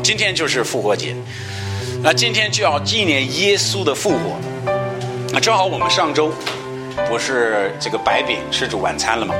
[0.00, 1.14] 今天就是复活节，
[2.02, 4.38] 那今天就要纪念耶稣的复活。
[5.32, 6.32] 那正好我们上周
[7.08, 9.34] 不是这个白饼吃主晚餐了吗？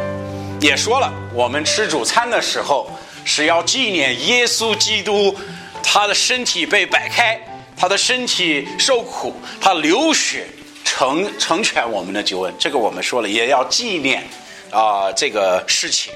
[0.60, 2.90] 也说了，我们吃主餐的时候
[3.24, 5.34] 是要纪念耶稣基督，
[5.82, 7.40] 他的身体被摆开，
[7.76, 10.46] 他的身体受苦，他流血
[10.84, 12.52] 成成全我们的救恩。
[12.58, 14.22] 这个我们说了，也要纪念
[14.70, 16.12] 啊、这个事情。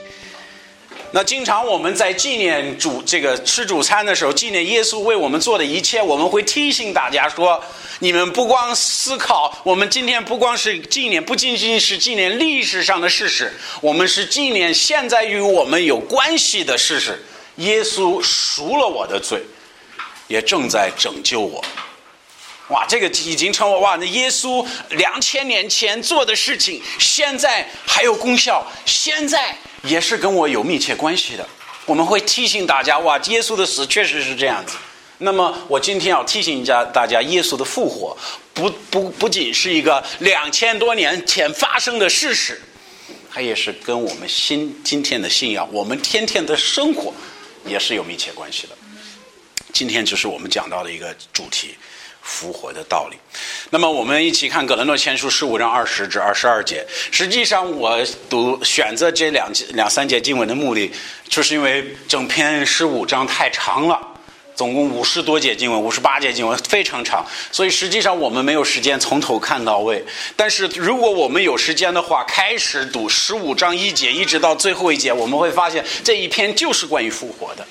[1.14, 7.62] 那经常我们在纪念主这个吃主餐的时候，纪念耶稣为我们做的一切，我们会提醒大家说：
[7.98, 13.52] 你们不光思考，我们今天不光是纪念，不仅仅是纪念历史上的事实，
[13.82, 17.22] 我们是纪念现在与我们有关系的事实。
[17.56, 19.42] 耶稣赎了我的罪，
[20.28, 21.62] 也正在拯救我。
[22.68, 23.96] 哇，这个已经成为哇！
[23.96, 31.48] 那耶稣两千年前做的事情，现在还有功效，现在也是跟我有密切关系的。
[31.86, 34.76] 我们会提醒大家，哇，耶稣的死确实是这样子。
[35.18, 38.16] 那么，我今天要提醒一下大家，耶稣的复活
[38.54, 42.60] 不不不仅是一个两千多年前发生的事实，
[43.32, 47.12] 它也是跟我们新今天的信仰，我们天天的生活
[47.66, 48.76] 也是有密切关系的。
[49.72, 51.76] 今天就是我们讲到的一个主题。
[52.22, 53.16] 复活的道理。
[53.70, 56.86] 那么，我们一起看《葛伦诺前书》十五章二十至二十二节。
[57.10, 57.98] 实际上，我
[58.30, 60.90] 读选择这两两三节经文的目的，
[61.28, 63.98] 就是因为整篇十五章太长了，
[64.54, 70.04] 总共五十多节经文，五十八节经文非常长，所以实际上我们没有时间从头看到尾。
[70.36, 77.66] 但是，如果我们有时间的话，开始读十五章一节，一直到最后一节，我们会发现这一篇就是关于复活的，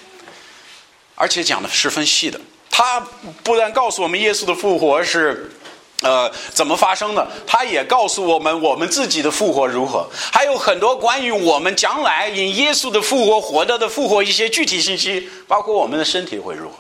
[1.16, 2.42] 而且讲的十分细的。
[2.72, 3.00] 他
[3.44, 5.52] 不但告诉我们耶稣的复活是，
[6.02, 16.78] 呃，怎么发生的，他也告诉我们我们自己的复活如何，还有很多关于我们将来因耶稣的复活活着的复活一些具体信息，包括我们的身体会如何。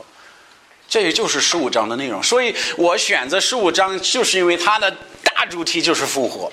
[0.87, 2.21] 这也就是十五章的内容。
[2.23, 4.89] 所以我选择十五章，就是因为它的
[5.23, 6.51] 大主题就是复活，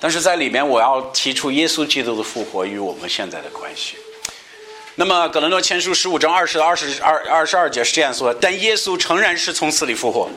[0.00, 3.96] 但是在里面我要提出耶稣基督的复活与我们现在的关系。
[4.94, 10.28] 那么，《格伦诺前书》十五章二十到二十二二十二节是这样说：但耶稣诚然是从死里复活，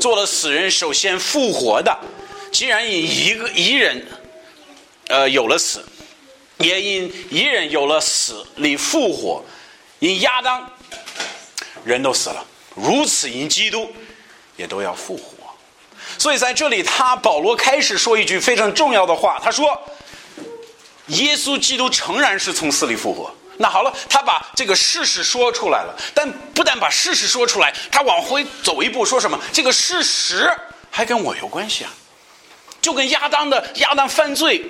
[0.00, 1.94] 做了死人首先复活的。
[2.50, 4.06] 既然因一个一人，
[5.08, 5.84] 呃，有了死，
[6.56, 9.44] 也因一人有了死里复活。
[9.98, 10.66] 因亚当，
[11.84, 12.42] 人都死了，
[12.74, 13.92] 如此因基督，
[14.56, 15.54] 也都要复活。
[16.16, 19.78] 所以在这里，他保罗开始说一句非常重要的话，他说：
[21.08, 23.30] 耶稣基督诚然是从死里复活。
[23.62, 29.38] 那好了，他把这个事实说出来了，但不但把事实说出来，他往回走一步，说什么？
[29.52, 30.50] 这个事实
[30.90, 31.94] 还跟我有关系啊，
[32.80, 34.64] 就跟亚当的亚当犯罪、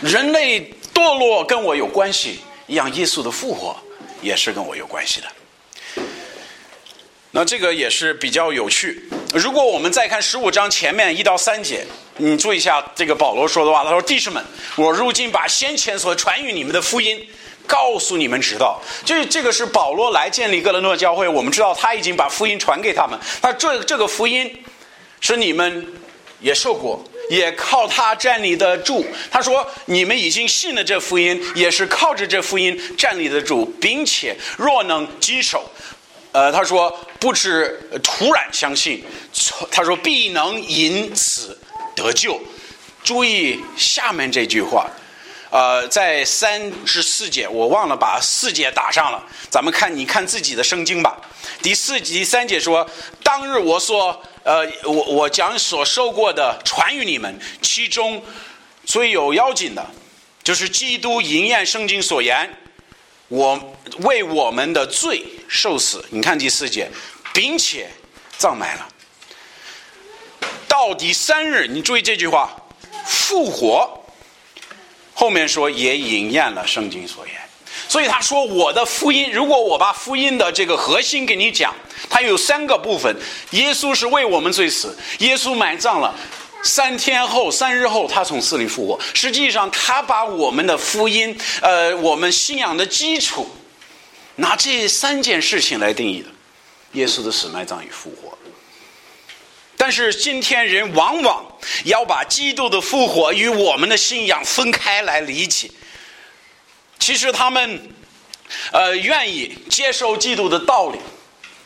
[0.00, 3.76] 人类堕落跟我有关系一样，耶稣的复活
[4.22, 5.26] 也是跟我有关系的。
[7.30, 9.06] 那这个也是比较有趣。
[9.34, 11.84] 如果我们再看十五章前面一到三节，
[12.16, 14.42] 你注意一下这个保罗说的话，他说：“弟兄们，
[14.76, 17.22] 我如今把先前所传与你们的福音。”
[17.66, 21.26] 告诉你们知道，这这个是保罗来建立哥伦多教会。
[21.28, 24.62] 我们知道他已经把福音传给他们，他这这个福音
[25.20, 25.86] 是你们
[26.40, 29.04] 也受过，也靠他站立得住。
[29.30, 35.70] 他说你们已经信了这福音，也是靠着这福音站立得住，并且若能谨守，
[36.32, 39.02] 呃，他说不止突然相信，
[39.70, 41.58] 他说必能因此
[41.96, 42.38] 得救。
[43.02, 44.88] 注意下面这句话。
[45.54, 49.24] 呃，在三至四节，我忘了把四节打上了。
[49.48, 51.16] 咱们看，你看自己的圣经吧。
[51.62, 52.84] 第四、第三节说
[53.22, 58.20] ：“当日我所呃，我我将所受过的传与你们，其中
[58.84, 59.86] 最有要紧的，
[60.42, 62.58] 就是基督应验圣经所言，
[63.28, 66.04] 我为我们的罪受死。
[66.10, 66.90] 你看第四节，
[67.32, 67.88] 并且
[68.36, 68.88] 葬埋了。
[70.66, 72.56] 到第三日，你注意这句话，
[73.06, 73.88] 复活。”
[75.14, 77.34] 后面说也应验了圣经所言，
[77.88, 81.72] 所以他说我的福音，如果我把福音的这个核心给你讲，
[82.10, 83.16] 它有三个部分：
[83.52, 86.14] 耶稣是为我们罪死，耶稣埋葬了，
[86.62, 88.98] 三天后、三日后他从死里复活。
[89.14, 93.48] 实际上，他把我们的福音，呃，我们信仰的基础，
[94.36, 96.28] 拿这三件事情来定义的：
[96.92, 98.36] 耶稣的死、埋葬与复活。
[99.86, 101.44] 但是今天人往往
[101.84, 105.70] 要把基督的复活与我们的信仰分开来理解。
[106.98, 107.92] 其实他们，
[108.72, 110.98] 呃，愿意接受基督的道理，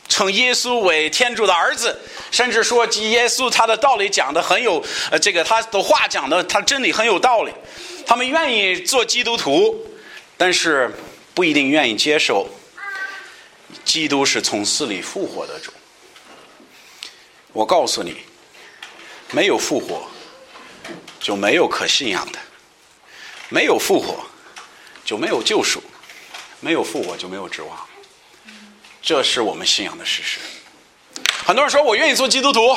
[0.09, 1.97] 称耶稣为天主的儿子，
[2.29, 7.53] 甚至说耶稣他的道理讲的很有，呃，这个他的话讲的他真理很有道理。
[8.05, 9.73] 他们愿意做基督徒，
[10.35, 10.93] 但是
[11.33, 12.49] 不一定愿意接受
[13.85, 15.71] 基督是从死里复活的主。
[17.59, 18.15] 我告诉你，
[19.31, 20.03] 没有复活，
[21.19, 22.39] 就没有可信仰的；
[23.49, 24.15] 没有复活，
[25.03, 25.81] 就没有救赎；
[26.61, 27.77] 没有复活，就没有指望。
[29.01, 30.39] 这是我们信仰的事实。
[31.45, 32.71] 很多人说我愿意做基督徒，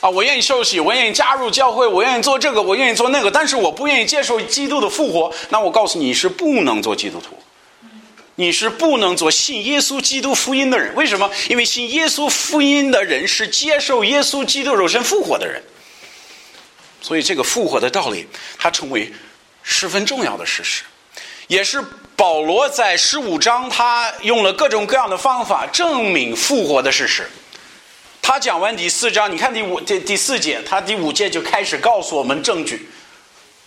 [0.00, 5.32] 啊，我愿意受洗，我愿意加入教会，我愿意做这个，我愿意做那个，但是我不愿意接受基督的复活。
[5.50, 7.40] 那我告诉你是不能做基督徒。
[8.42, 11.30] 你是不能做信耶稣基督福音的人，为什么？
[11.48, 15.62] 因为信耶稣福音的人是接受耶稣基督肉身复活的人，
[17.00, 18.26] 所以这个复活的道理，
[18.58, 19.12] 它成为
[19.62, 20.82] 十分重要的事实，
[21.46, 21.80] 也是
[22.16, 27.30] 保罗在十五章他用了各种各样的方法证明复活的事实。
[28.20, 32.88] 他讲完第四章，你看第五第第四节，他第五节就开始告诉我们证据。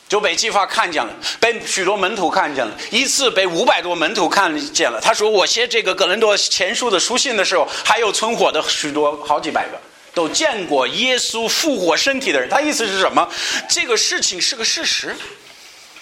[0.08, 5.02] 就被计划看见了，被许多门徒看见了，一次被五百多门徒看见了。
[5.02, 9.82] 他说：“我写这个格伦多前书的书信的时候，还有存活的许多好几百个，
[10.14, 13.28] 都见过耶稣复活身体的人。”他意思是什么？
[13.68, 15.16] 这个事情是个事实，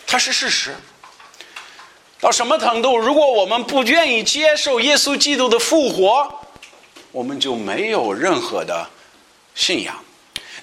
[0.05, 0.75] 它是事实。
[2.19, 2.97] 到什么程度？
[2.97, 6.29] 如果我们不愿意接受耶稣基督的复活，
[7.13, 8.85] 我们就没有任何的
[9.55, 10.02] 信仰。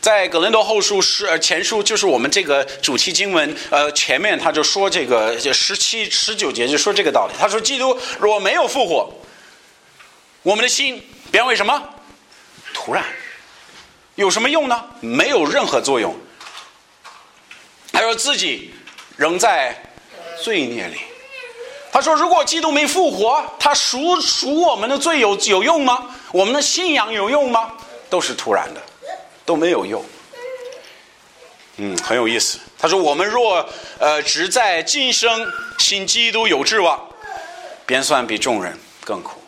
[0.00, 7.34] 在《格林多后书》是前书，就是我们这个主题经文，呃，前面他就说这个十七、十九节就说这个道理。
[7.38, 9.12] 他说：“基督如果没有复活，
[10.42, 11.82] 我们的心变为什么？
[12.72, 13.04] 突然
[14.14, 14.84] 有什么用呢？
[15.00, 16.16] 没有任何作用。
[17.92, 18.72] 他说自己
[19.18, 19.76] 仍在
[20.42, 20.96] 罪孽里。
[21.92, 26.06] 他说：如果基督没复活，他赎赎我们的罪有有用吗？
[26.32, 27.72] 我们的信仰有用吗？
[28.08, 28.80] 都是突然的。”
[29.50, 30.00] 都没有用，
[31.78, 32.60] 嗯，很有意思。
[32.78, 33.68] 他说：“我们若
[33.98, 35.44] 呃只在今生
[35.76, 37.04] 信基督有指望，
[37.84, 39.40] 便算比众人更苦。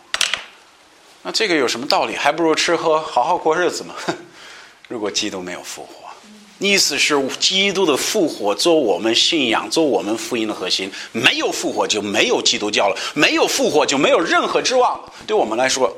[1.22, 2.16] 那这个有什么道理？
[2.16, 3.94] 还不如吃喝好好过日子嘛。
[4.88, 6.10] 如果基督没有复活，
[6.58, 10.90] 意思是基督的复活做我们信仰、做我们福音的核心。
[11.12, 15.00] 没有复活就没有基督教了，没有复活就没有任何指望。
[15.28, 15.96] 对我们来说，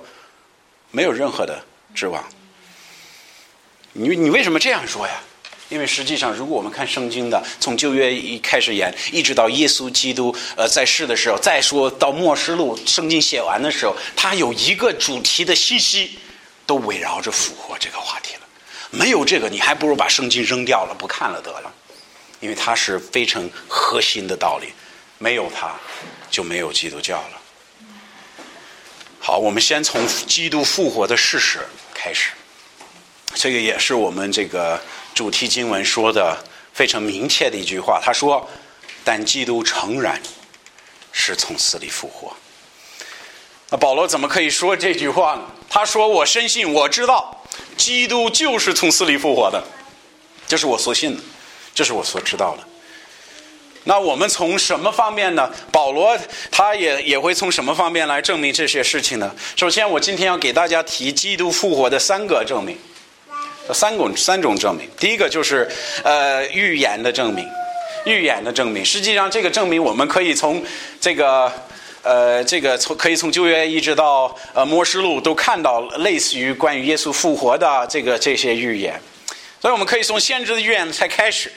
[0.91, 1.59] 没有任何的
[1.95, 2.23] 指望。”
[3.95, 5.21] 你你为什么这样说呀？
[5.71, 16.19] 因为实际上，如果我们看圣经的，从旧约一开始演，一直到耶稣基督呃在世的时候，再说到末世录，圣经写完的时候，它有一个主题的信息，
[16.67, 18.41] 都围绕着复活这个话题了。
[18.91, 21.73] 没有这个，你还不如把圣经扔掉了，不看了得了，
[22.41, 24.69] 因为它是非常核心的道理。
[25.19, 25.75] 没有它，
[26.31, 27.41] 就没有基督教了。
[29.19, 31.61] 好，我们先从基督复活的事实
[31.95, 32.33] 开始。
[33.35, 34.81] 这个也是我们这个
[35.15, 36.37] 主题经文说的
[36.73, 38.01] 非常明确的一句话。
[38.03, 38.49] 他说
[39.05, 40.21] ：“但基督诚然
[41.13, 42.33] 是从死里复活。”
[43.71, 45.43] 那保罗怎么可以说这句话呢？
[45.69, 47.45] 他说：“我深信，我知道，
[47.77, 49.63] 基督就是从死里复活的，
[50.47, 51.23] 这是我所信的，
[51.75, 52.63] 这是我所知道的。”
[53.87, 55.53] 那我们从什么方面呢？
[55.71, 56.17] 保罗
[56.51, 59.35] 他也也会从什么方面来证明这些事情呢？
[59.57, 62.79] 首先，我今天要给大家提基督复活的三个证明。
[63.73, 65.67] 三种三种证明，第一个就是
[66.03, 67.49] 呃预言的证明，
[68.05, 68.85] 预言的证明。
[68.85, 70.63] 实际上，这个证明我们可以从
[71.01, 71.51] 这个
[72.03, 79.01] 呃这个从可以从旧约一直到呃摩斯录都看到类似于关于耶稣复活的这个这些预言，
[79.61, 81.51] 所以我们可以从先知的预言才开始。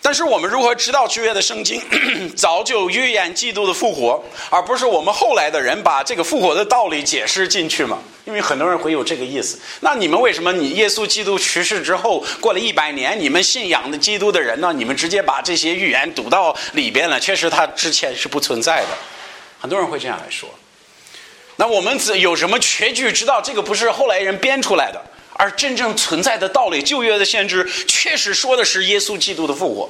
[0.00, 1.82] 但是我们如何知道旧约的圣经
[2.34, 7.98] 早就预言基督的复活，而不是我们后来的人把这个复活的道理解释进去吗？
[8.24, 9.58] 因为很多人会有这个意思。
[9.80, 14.72] 那你们为什么你耶稣基督去世之后过了一百年，你们信仰的基督的人呢？
[14.72, 17.18] 你们直接把这些预言读到里边了？
[17.20, 18.88] 确实，他之前是不存在的。
[19.58, 20.48] 很多人会这样来说。
[21.56, 25.02] 那我们有什么确据知道这个不是后来人编出来的？
[25.38, 29.88] 而真正存在的道理，旧约的先知确实说的是耶稣基督的复活。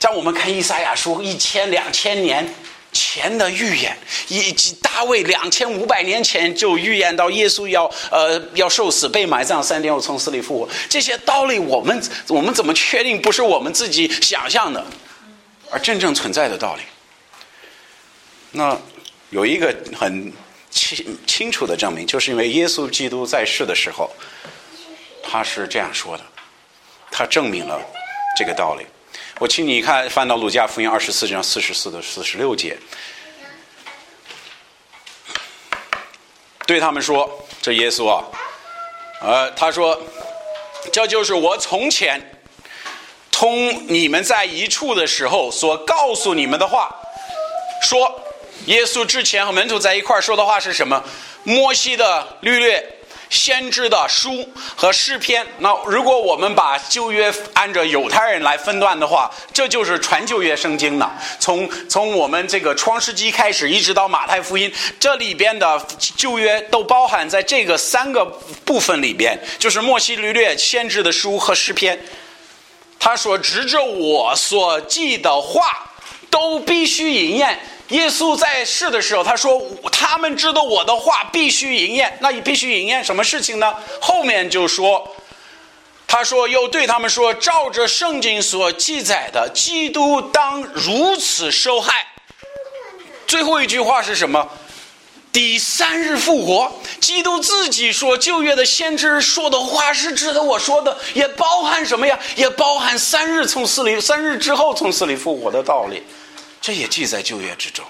[0.00, 2.52] 像我们看以赛亚书一千两千年
[2.90, 3.96] 前的预言，
[4.26, 14.84] 以及大卫两千五百年前就预言到耶稣要呃要受死、被埋葬三天后从死里复活，这些道理我们我们怎么确定不是我们自己想象的，
[15.70, 16.82] 而真正存在的道理？
[18.50, 18.76] 那
[19.30, 20.32] 有一个很。
[20.70, 24.10] 清清楚的证明，就是因为耶稣基督在世的时候，
[25.22, 26.24] 他是这样说的，
[27.10, 27.80] 他证明了
[28.36, 28.86] 这个道理。
[29.38, 32.78] 我请你看，翻到《路加福音》二十四章四十四到四十六节，
[36.66, 37.28] 对他们说
[37.60, 38.24] ：“这耶稣啊，
[39.22, 40.00] 呃，他说，
[40.92, 42.40] 这就是我从前
[43.30, 46.94] 同你们在一处的时候所告诉你们的话，
[47.82, 48.22] 说。”
[48.66, 51.02] 耶稣之前和门徒在一块儿说的话是什么？
[51.44, 52.96] 摩西的律略。
[53.30, 61.16] 先知的书和诗篇，那如果我们把旧约按照犹太人来分段的话，这就是传旧约圣经了。
[61.38, 65.80] 从从我们这个创世纪开始，一直到马太福音，这里边的
[66.16, 68.24] 旧约都包含在这个三个
[68.64, 71.96] 部分里边，就是摩西律略、先知的书和诗篇。
[72.98, 75.92] 他说：“指着我所记的话，
[76.28, 82.16] 都必须应验。”耶稣在世的时候，他说：“他们知道我的话必须应验。
[82.20, 83.74] 那你必须应验什么事情呢？
[84.00, 85.16] 后面就说，
[86.06, 92.06] 他说又对他们说：照着圣经所记载的，基督当如此受害。
[93.26, 94.48] 最后一句话是什么？
[95.32, 96.72] 第三日复活。
[97.00, 102.16] 基督自己说，旧约的先知说的话是指的我说的，也包含什么呀？
[102.36, 106.04] 也包含三日从死里，三日之后从死里复活的道理。”
[106.60, 107.84] 这也记在旧约之中，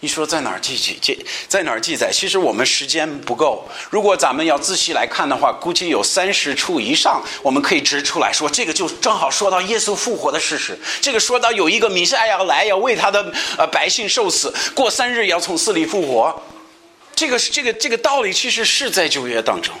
[0.00, 2.10] 你说在哪儿记记记在哪儿记载？
[2.12, 3.68] 其实我们时间不够。
[3.90, 10.78] 如果咱们要仔细来看的话，估计有三十处以上，我们可以指出来说，这个就正好说到耶稣复活的事实。
[11.00, 16.42] 这个说到有一个弥赛亚来，要为他的呃百姓受死，过三日要从死里复活。
[17.14, 19.74] 这个是这个这个道理，其实是在旧约当中。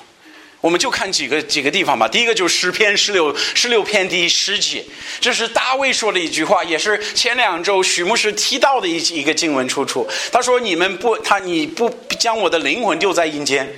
[0.64, 2.08] 我们就看几个几个地方吧。
[2.08, 4.82] 第一个就是诗篇十六十六篇第十节，
[5.20, 10.08] 这是大卫说的一句话，也是前两周许牧师提到的一一个经文出处。
[10.32, 13.70] 他说：“你们不，他你不将我的灵魂丢在阴间，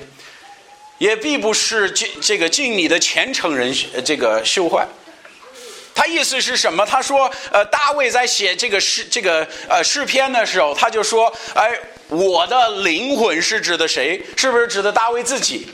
[0.98, 3.74] 也必不是这这个敬你的虔诚人
[4.04, 4.86] 这个羞坏。”
[5.92, 6.86] 他意思是什么？
[6.86, 11.68] 他说：“呃，大卫在写这个诗这个呃诗篇的时候，他就说：哎，
[12.10, 14.24] 我的灵魂是指的谁？
[14.36, 15.66] 是不是指的大卫自己？”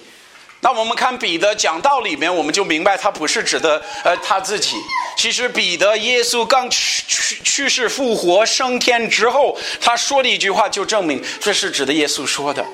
[0.64, 4.76] 那我们看彼得讲道里面，我们就明白他不是指的呃他自己。
[5.16, 12.64] 其实彼得耶稣刚去去去世复活升天之后，他说的一句话就证明这是指的耶稣说的。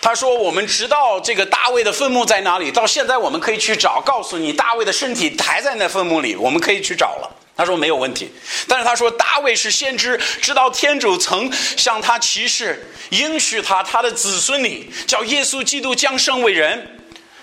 [0.00, 7.30] 他说：“我们知道这个大卫的坟墓在哪里，到现在我们可以去找，告诉你大卫的身体还在那坟墓里，我们可以去找了。”
[7.62, 8.28] 他说没有问题，
[8.66, 16.98] 但是他说大卫是先知，知道天主曾向他启示，应许他他的子孙里叫耶稣基督将生为人，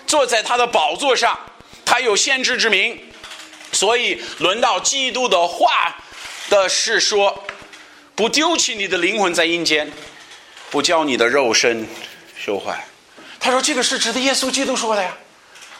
[0.06, 1.38] 坐在他的宝座上，
[1.86, 3.00] 他有先知之名，
[3.72, 5.96] 所以轮到基督的话
[6.50, 7.42] 的是说，
[8.14, 9.90] 不丢弃你的灵魂在阴间，
[10.68, 11.88] 不叫你的肉身
[12.38, 12.86] 朽坏。
[13.40, 15.16] 他说这个是指的耶稣基督说的呀。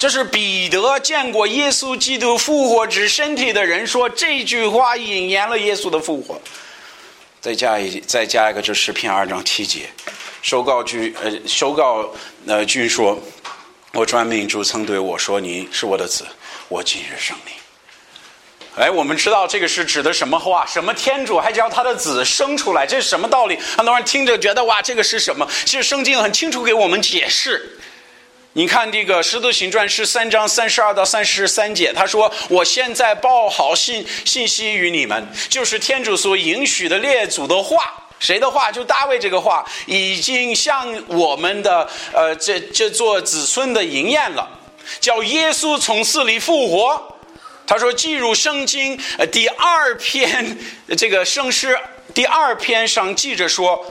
[0.01, 6.41] 这是彼得见过耶稣基督复活之身体的人说这句话，引言了耶稣的复活。
[7.39, 9.91] 再加一，再加一个，就是篇二章七节，
[10.41, 12.11] 收告君，呃，收告
[12.47, 13.23] 呃君说，
[13.93, 16.25] 我专命主曾对我说，你是我的子，
[16.69, 17.53] 我今日生你。
[18.83, 20.65] 哎，我们知道这个是指的什么话？
[20.65, 22.87] 什么天主还叫他的子生出来？
[22.87, 23.59] 这是什么道理？
[23.77, 25.47] 很多人听着觉得哇，这个是什么？
[25.67, 27.77] 其实圣经很清楚给我们解释。
[28.55, 37.77] 你看这个《使徒行传》十三章三十二到三十三节，他说：“我现在报好信信息于你们，就是天主所允许的列祖的话，
[38.19, 38.73] 谁的话？
[38.73, 44.59] 就大卫这个话，已经向我们的呃这这座子孙的应验了，
[44.99, 47.17] 叫耶稣从死里复活。”
[47.69, 50.59] 他说：“记入圣经呃第二篇
[50.99, 51.79] 这个圣诗
[52.13, 53.87] 第二篇上记着说。”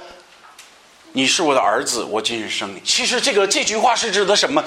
[1.13, 2.82] 你是我的儿子，我今日生你。
[2.86, 4.63] 其实这个这句话是指的什么？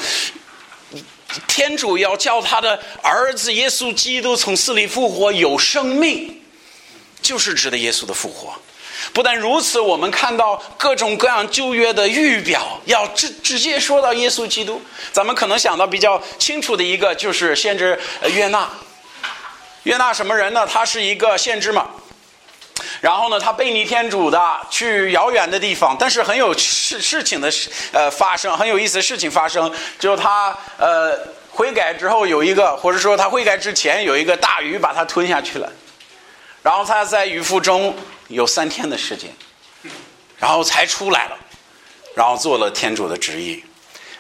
[1.47, 6.43] 天主要叫他的儿子耶稣基督从死里复活，有生命，
[7.23, 8.53] 就是指的耶稣的复活。
[9.15, 14.83] 不但如此，我们看到各种各样旧约的预表，要直直接说到耶稣基督。
[15.11, 17.99] 咱们可能想到比较清楚的一个，就是先知
[18.35, 18.69] 约纳。
[19.85, 20.67] 约纳什么人呢？
[20.67, 21.89] 他是一个先知嘛。
[23.03, 24.41] 然后呢，他背逆天主的，
[24.71, 29.69] 去遥远的地方，但是很有事事情的事呃发生，很有意思的事情发生。
[29.99, 31.19] 就他呃
[31.51, 35.69] 悔改之后有一个，或者说他悔改之前有一个大鱼把他吞下去了，
[36.63, 37.93] 然后他在鱼腹中
[38.29, 39.29] 有三天的时间，
[40.39, 41.37] 然后才出来了，
[42.15, 43.65] 然后做了天主的旨意。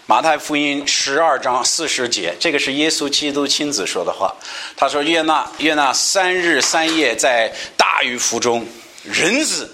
[0.06, 4.34] 马太福音十二章四十节，这个是耶稣基督亲自说的话。
[4.76, 8.66] 他说：“约纳，约纳三日三夜在大鱼腹中，
[9.04, 9.70] 人子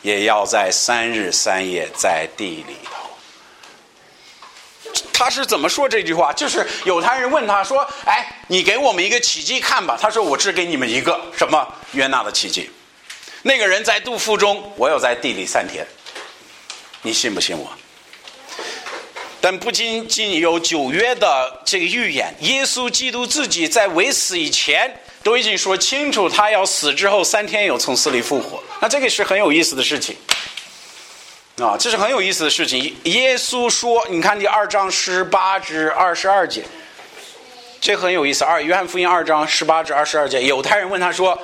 [0.00, 2.92] 也要在三日三夜在地里头。”
[5.12, 6.32] 他是怎么说这句话？
[6.32, 12.70] 就是有他人问他说：“哎，你给我们一个奇迹看吧。”他说：“我只给你们一个什么约纳的奇迹？
[13.42, 15.86] 那个人在肚腹中，我要在地里三天。
[17.02, 17.70] 你信不信我？”
[19.40, 28.62] 但不仅仅有九约的这个预言，耶稣基督自己在未死以前都已经说清楚，他要死之后三天有从死里复活。
[28.80, 30.16] 那这个是很有意思的事情
[31.58, 32.96] 啊，这是很有意思的事情。
[33.04, 36.64] 耶稣说，你看第二章十八至二十二节，
[37.80, 38.44] 这很有意思。
[38.44, 41.36] 二约翰福音二章十八至二十二节，犹太人问他说：“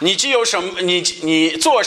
[0.00, 0.80] 你既有什么？
[0.80, 1.82] 你你做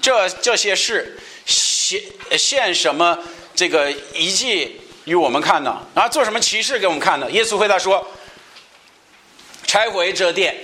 [0.00, 2.02] 这这些事，献
[2.38, 3.18] 献什么
[3.62, 5.80] 这个遗迹与我们看呢？
[5.94, 8.04] 啊，做什么骑士给我们看呢？”耶稣回答说。
[9.64, 10.56] 拆毁这殿，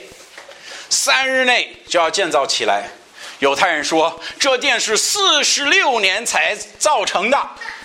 [0.90, 2.90] 三日内就要建造起来。
[3.38, 7.38] 犹太人说：“这殿是四十六年才造成的，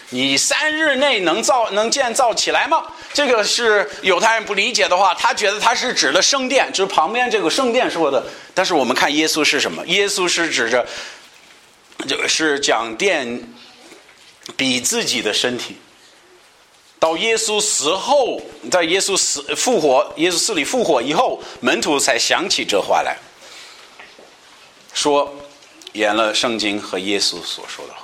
[0.10, 8.26] 你三日内能造能建造起来吗？”这个是犹太人不理解的话，他觉得他是指的圣殿，就是旁边这个圣殿说的。
[8.56, 9.86] 但是我们看耶稣是什么？
[9.86, 10.86] 耶稣是指着，
[12.06, 13.42] 就是讲殿
[14.58, 15.78] 比自己的身体。
[17.00, 23.18] 到耶稣死后，在耶稣死复活，耶稣死里复活以后，门徒才想起这话来，
[24.94, 25.34] 说
[25.94, 28.03] 演了圣经和耶稣所说的话。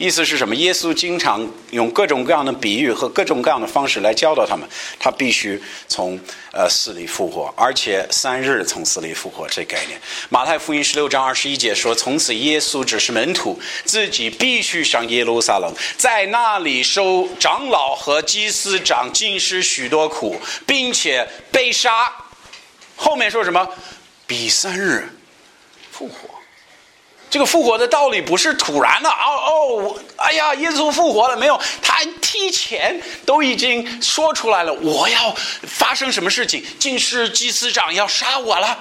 [0.00, 0.56] 意思是什么？
[0.56, 4.66] 耶稣经常用各种各样的比喻和各种各样的方式来教导他们，
[4.98, 6.18] 他必须从
[6.54, 10.00] 呃死里复活，而且三日从死里复活这概念。
[10.30, 22.10] 马太福音十六章二十一节说：“从此耶稣只是门徒，自己必须上耶路撒冷，在那里受长老和祭司长尽施许多苦，并且被杀。”
[22.96, 23.68] 后面说什么？
[24.26, 25.10] 比三日
[25.92, 26.29] 复活。
[27.30, 31.58] 这个复活的道理不是突然的哦哦，哎呀，耶稣复活了没有？
[31.80, 35.32] 他提前都已经说出来了，我要
[35.62, 36.64] 发生什么事情？
[36.80, 38.76] 竟是祭司长要杀我了，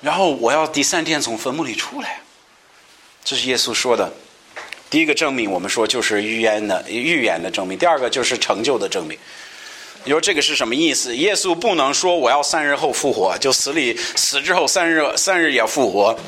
[0.00, 2.20] 然后我要第三天从坟墓里出来。
[3.24, 4.10] 这是耶稣说的。
[4.88, 9.18] 第一个证明，我们说就是预言的预言的证明；第二个就是成就的证明。
[10.08, 11.14] 你说这个是什么意思？
[11.14, 16.18] 耶稣不能说我要三日后复活，就死里死之后三日三日也复活，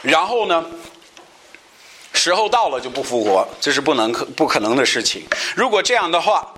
[0.00, 0.64] 然后呢，
[2.14, 5.22] 时候到了就不复活，这是不能可不可能的事情。
[5.54, 6.50] 如果这样的话，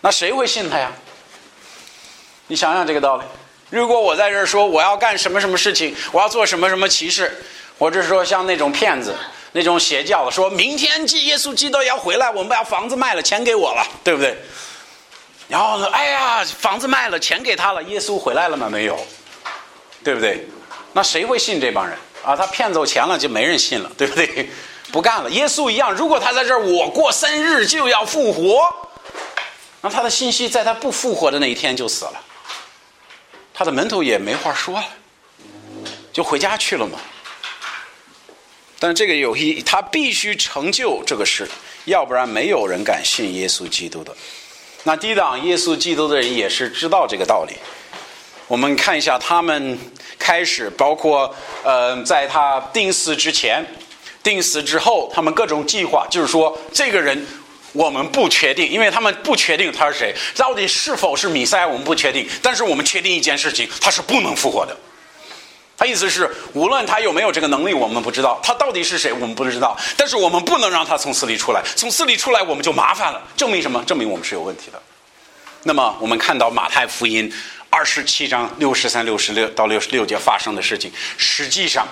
[0.00, 0.90] 那谁会信他呀？
[2.48, 3.22] 你想想这个道理。
[3.70, 7.40] 如果我在这儿说我要干什么什么事情，我要做什么什么奇事，
[7.78, 9.14] 或者说像那种骗子、
[9.52, 14.36] 那种邪教的，说明天基耶稣基督要回来，我们把房子卖了，钱给我了，对不对？
[15.52, 15.86] 然后呢？
[15.88, 18.70] 哎呀，房子卖了，钱给他了，耶稣回来了吗？
[18.70, 18.98] 没有，
[20.02, 20.48] 对不对？
[20.94, 22.34] 那谁会信这帮人啊？
[22.34, 24.48] 他骗走钱了，就没人信了，对不对？
[24.90, 25.28] 不干了。
[25.28, 28.64] 耶稣一样，如果他在这儿，我过三日就要复活，
[29.82, 32.24] 那他的信息在他不复活的那一天就死了，
[33.52, 34.84] 他的门徒也没话说了，
[36.14, 36.98] 就回家去了嘛。
[38.78, 41.46] 但这个有一，他必须成就这个事，
[41.84, 44.16] 要不然没有人敢信耶稣基督的。
[44.84, 47.54] 那抵挡耶稣基督的人也是知道这个道理。
[48.48, 49.78] 我们看一下，他们
[50.18, 53.64] 开始，包括呃，在他定死之前、
[54.22, 57.26] 定死之后，他们各种计划，就是说，这个人
[57.72, 62.28] 我们不确定，因为他们不确定他是谁，到底是否是米赛，我们不确定。
[62.42, 64.76] 但是我们确定一件事情，他是不能复活的。
[65.82, 69.76] 他意思是，无论他有没有这个能力，我们不知道他到底是谁，我们不知道。
[69.96, 73.20] 但是我们不能让他从寺里出来，从寺里出来我们就麻烦了。
[73.36, 73.82] 证明什么？
[73.82, 74.80] 证明我们是有问题的。
[75.64, 77.28] 那么我们看到马太福音
[77.68, 81.84] 二十七章六十三、六十六到六十六节发生的事情，实际上。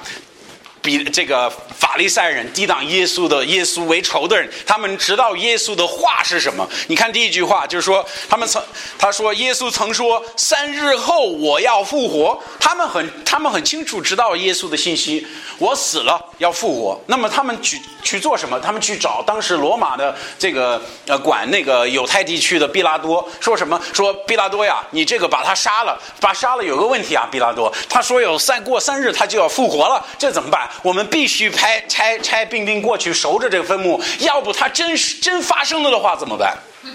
[0.83, 6.66] 比这个法利赛人抵挡耶稣的耶稣为仇的人，他们知道耶稣的话是什么？
[6.88, 8.62] 你看第一句话就是说，他们曾
[8.99, 12.40] 他说耶稣曾说三日后我要复活。
[12.59, 15.27] 他们很他们很清楚知道耶稣的信息，
[15.59, 17.01] 我死了要复活。
[17.07, 18.59] 那么他们去去做什么？
[18.61, 23.81] 他们去找当时罗马的这个呃管那个犹太地区的毕拉多，说什么？
[23.93, 30.69] 说毕拉多呀，你这个把他杀了，把杀了有个问题啊，毕拉多他说有三过三日他就要复活了，这怎么办？
[30.83, 36.56] 我们必须拍拆拆冰冰过去守着这个坟墓，要不他真真发生了的话怎么办？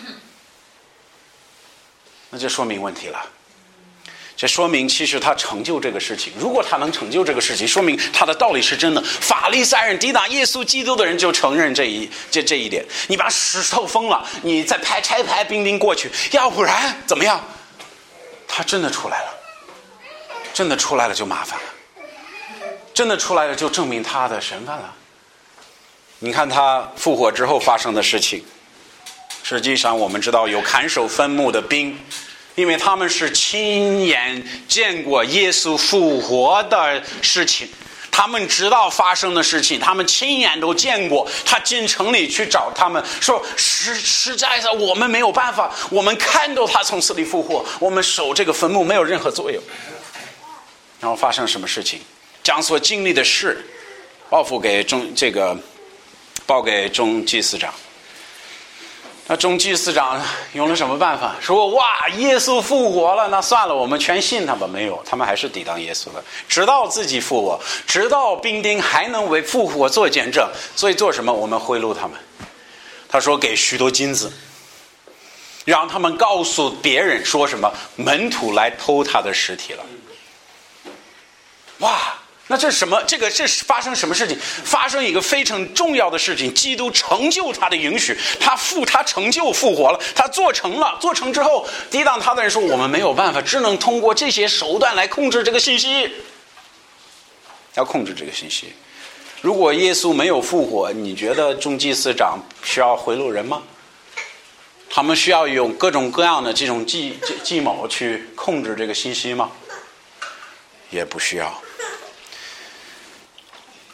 [2.30, 3.26] 那就说明问题了。
[4.38, 6.34] 这说明其实他成就这个事情。
[6.38, 9.02] 如果他能成就这个事情，说明他的道理是真的。
[9.02, 12.86] 法利赛人抵挡耶稣基督的人就承认这一这这一点。
[13.08, 17.42] 你把石头封了，你再拍拆派兵丁过去，要不然怎么样？
[18.48, 19.34] 他真的出来了，
[20.54, 21.66] 真的出来了就麻烦了。
[22.96, 24.92] 真的出来了，就证明他的身份了。
[26.20, 28.44] 你看他复活之后发生的事情，
[29.44, 32.00] 实际上我们知道有看守坟墓的兵，
[32.56, 37.68] 因为他们是亲眼见过耶稣复活的事情。
[38.10, 41.30] 他们知道发生的事情，他们亲眼都见过。
[41.44, 49.62] 他进城里去找他们，说实实在的，我们没有办法，我们看到他从死里复活，我们守这个坟墓没有任何作用。
[51.02, 52.00] 然后发生什么事情？
[52.46, 53.66] 将所经历的事
[54.30, 55.58] 报付给中这个
[56.46, 57.74] 报给中祭司长。
[59.26, 60.22] 那中祭司长
[60.54, 61.36] 用了什么办法？
[61.42, 64.68] 说哇，耶稣复活了，那算了，我们全信他吧。
[64.68, 70.48] 没有，他们还是抵挡耶稣的，直到自己复活，直到兵丁还能为复活做见证。
[70.76, 71.34] 所以做什么？
[71.34, 72.16] 我们贿赂他们。
[73.10, 74.32] 他说给许多金子，
[75.66, 79.84] 让他们告诉别人说什么门徒来偷他的尸体了。
[81.80, 82.20] 哇！
[82.48, 83.02] 那这是什么？
[83.08, 84.38] 这个这是发生什么事情？
[84.40, 96.08] 发生一个非常重要的事情，基督成就他的允许，他复他成就复活了，他做成了，做成之后，抵挡他的人说：“我们没有办法，只能通过这些手段来控制这个信息，
[97.74, 98.74] 要控制这个信息。
[99.42, 103.64] 如果耶稣没有复活，你觉得中祭司长需要回路人吗？
[104.88, 109.50] 他们需要用各种各样的这种计计谋去控制这个信息吗？
[110.92, 111.52] 也不需要。”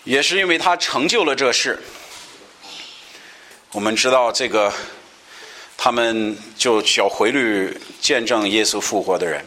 [0.04, 1.80] 也是因为他成就了这事，
[3.72, 4.74] 我们知道这个，
[5.78, 9.46] 他们就小回律见证耶稣复活的人，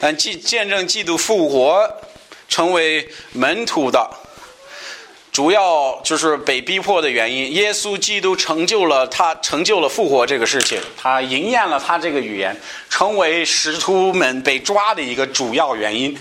[0.00, 2.00] 但见见证基督复活
[2.48, 4.10] 成为门徒的，
[5.30, 7.52] 主要就是被逼迫的原因。
[7.52, 16.18] 耶稣基督成就了他成就了复活这个事情，他应验了他这个语言，成为使徒们被抓的一个主要原因。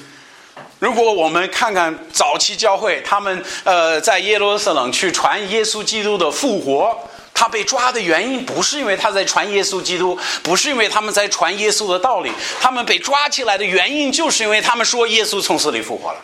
[0.84, 6.94] 如果我们看看早期教会，他们呃在耶路撒冷去传耶稣基督的复活，
[7.34, 16.20] 他被抓的原因不是因为他在传耶稣基督，不是因为他们在传耶稣的道理，他们被抓起来的原因就是因为他们说耶稣从死里复活了。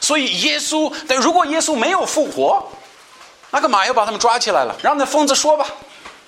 [0.00, 2.66] 所以耶稣，但如果耶稣没有复活，
[3.50, 4.74] 那干嘛要把他们抓起来了？
[4.82, 5.66] 让那疯子说吧，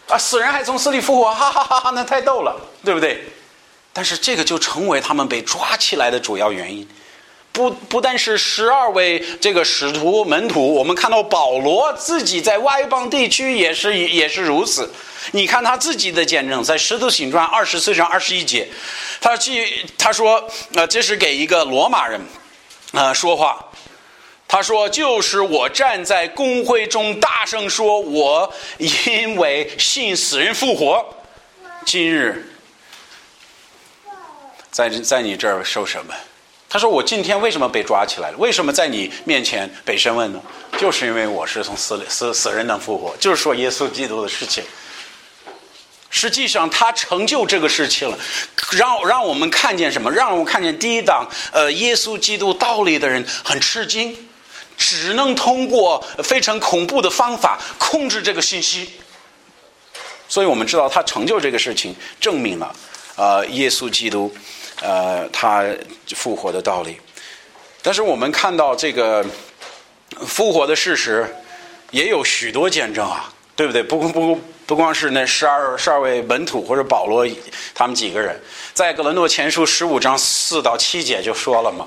[0.09, 2.55] 啊，死人还从死里复活，哈哈哈哈，那太逗了，
[2.85, 3.25] 对不对？
[3.93, 6.87] 但是这个就成为他们被抓起来的主要原因，
[7.53, 14.89] 不不但是十二位这个使徒门徒，我们看到保罗自己在外邦地区也是也是如此。
[15.33, 18.69] 你看他自己的见证，在《使徒行传》二十四章二十一节，
[19.21, 22.21] 他去他说，呃，这是给一个罗马人，
[22.93, 23.65] 呃，说话。
[24.51, 31.05] 他说：“就是我站在公会中大声说，我因为信死人复活，
[31.85, 32.51] 今日。”
[34.71, 36.17] 在在你这儿受审问，
[36.69, 38.37] 他说：“我今天为什么被抓起来了？
[38.37, 40.41] 为什么在你面前被审问呢？
[40.79, 44.63] 就是因为我是从死里死死人能复活，就是说耶稣基督的事情。
[46.11, 48.19] 实际上，他成就这个事情了，
[48.73, 50.11] 让让我们看见什么？
[50.11, 54.15] 让我们看见第一档呃，耶稣基督道理的人很吃惊，
[54.77, 58.91] 只能通过非常恐怖的方法控制这个信息。
[60.29, 62.75] 所以我们知道，他成就这个事情，证明了
[63.17, 64.31] 呃，耶稣基督。”
[64.81, 65.65] 呃，他
[66.15, 66.99] 复活的道理，
[67.83, 69.25] 但是我们看到这个
[70.27, 71.27] 复活的事实，
[71.91, 73.83] 也有许多见证啊，对不对？
[73.83, 77.27] 不不不光是那十二十二位门徒或者保罗
[77.75, 78.41] 他们几个人，
[78.73, 81.87] 在格伦诺前书十五章四到七节就说了嘛，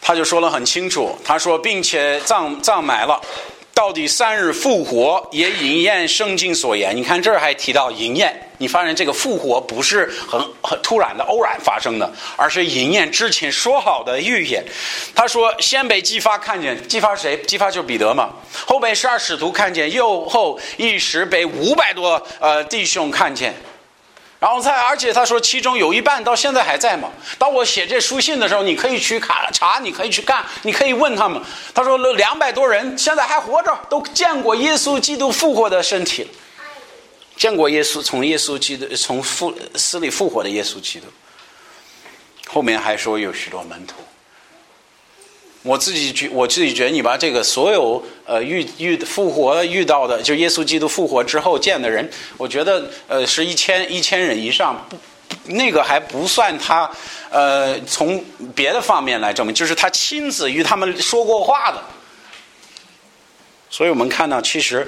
[0.00, 3.20] 他就说了很清楚，他说，并且葬葬埋了。
[3.74, 6.94] 到底三日复活也应验圣经所言。
[6.94, 14.64] 你看这儿还提到应验，你发现这个复活不是很很突然的、偶然发生的，而是应验之前说好的预言。
[15.16, 17.36] 他说：“先被姬发看见，姬发是谁？
[17.42, 18.30] 姬发就是彼得嘛。
[18.64, 23.52] 后被十二使徒看见，又后一时被五百多呃弟兄看见。”
[24.38, 27.08] 然后再，而且他说，其中有一半到现在还在嘛。
[27.38, 31.40] 当我写这书信的时候，你可以去看查，你可以去干，你可以问他们。
[31.74, 36.28] 他说，两百多人现在还活着，都见过耶稣基督复活的身体，
[37.42, 41.06] 见过耶稣从耶稣基督从复死里复活的耶稣基督。
[42.46, 43.96] 后面还说有许多门徒。
[45.64, 54.96] 我自己觉，我自己觉得，你把这个所有呃遇遇复活遇到的，就耶稣基督复活之后见的人，我觉得呃是一千一千人以上，不
[55.46, 56.88] 那个还不算他
[57.28, 58.24] 呃从
[58.54, 61.82] 别的方面来证明，就是他亲自与他们说过话的。
[63.68, 64.86] 所以我们看到，其实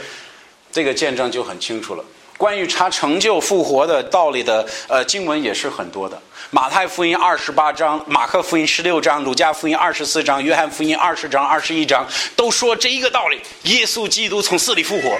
[0.70, 2.04] 这个见证就很清楚了。
[2.44, 6.20] 关于他成就复活的道理的呃经文也是很多的。
[6.50, 15.18] 马太福音二十八章，马克福音十六章，鲁加福音二十四章，约翰福音二十章、二十一章，都说这一个道理：耶稣基督从死里复活。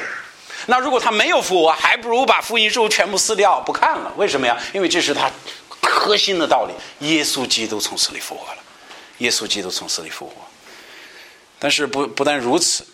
[0.66, 4.12] 那如果他没有复活，还不如把福音书全部撕掉不看了。
[4.18, 4.58] 为什么呀？
[4.74, 5.30] 因为这是他
[5.80, 8.58] 核心的道理：耶稣基督从死里复活了。
[9.16, 10.34] 耶稣基督从死里复活。
[11.58, 12.84] 但是不不但如此，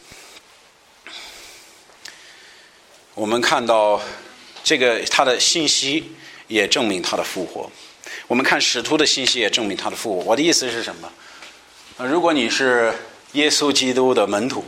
[3.15, 4.01] 我们看到
[4.71, 6.13] 这个他的信息
[6.47, 7.69] 也证明他的复活。
[8.29, 10.23] 我们看使徒的信息也证明他的复活。
[10.23, 11.11] 我的意思是什么？
[12.07, 12.95] 如果你是
[13.33, 14.65] 耶稣基督的门徒，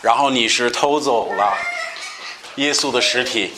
[0.00, 1.58] 然后你是偷走了
[2.54, 3.50] 耶稣的尸体，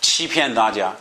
[0.00, 0.92] 欺骗大家，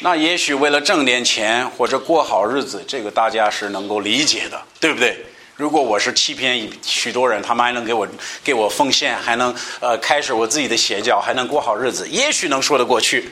[0.00, 5.24] 那也许为了挣点钱或者过好日子，这个大家是能够理解的，对不对？
[5.56, 8.08] 如果我是欺骗许多人，他们还能给我
[8.42, 13.30] 给我奉献，还能呃开始我自己的邪教，还能过好日子，也许能说得过去。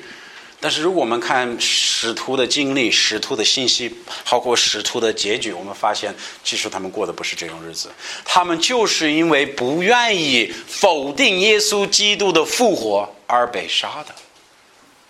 [0.61, 3.93] 但是如果我们看使徒的经历、使徒的信息，
[4.31, 7.91] 包括使徒的结局，我们发现其实他们过的不是这种日子。
[8.25, 14.15] 他们就是因为不愿意否定耶稣基督的复活而被杀的。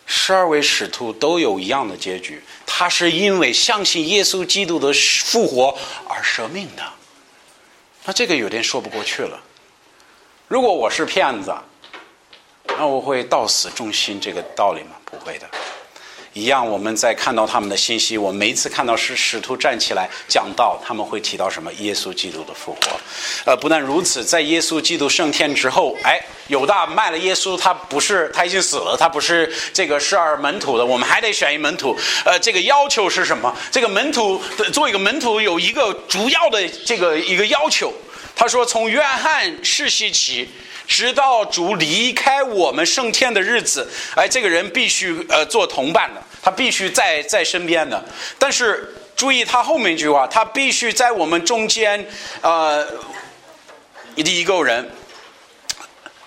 [0.07, 5.77] 十二位使徒都有一样的结局，他是因为相信耶稣基督的复活
[6.09, 6.83] 而舍命的。
[8.05, 9.41] 那这个有点说不过去了。
[10.49, 11.55] 如果我是骗子，
[12.67, 14.97] 那我会到死忠心这个道理吗？
[15.05, 15.49] 不会的。
[16.35, 21.71] 一样，我们在看到他们的信息，我每一次看到使使徒站起来讲道，他们会提到什么？
[21.75, 22.81] 耶稣基督的复活。
[23.45, 26.19] 呃，不但如此，在耶稣基督升天之后，哎，
[26.49, 31.95] 犹大卖了耶稣，他不是他已经死了，他不是这个十二门徒的，我们还得选一门徒。
[32.25, 33.55] 呃，这个要求是什么？
[33.71, 34.41] 这个门徒
[34.73, 37.93] 做一个门徒有一个主要的这个一个要求，
[38.43, 40.49] 他说从约翰世袭起。
[40.85, 48.05] 直到主离开我们圣天的日子，哎，这个人必须呃做同伴的，他必须在在身边的。
[48.37, 52.05] 但是注意他后面一句话，他必须在我们中间，
[52.43, 52.85] 呃，
[54.17, 54.91] 第一个人。